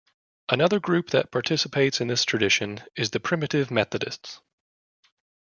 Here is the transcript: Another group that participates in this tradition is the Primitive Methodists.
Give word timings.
Another 0.49 0.79
group 0.79 1.11
that 1.11 1.29
participates 1.31 2.01
in 2.01 2.07
this 2.07 2.25
tradition 2.25 2.79
is 2.95 3.11
the 3.11 3.19
Primitive 3.19 3.69
Methodists. 3.69 4.41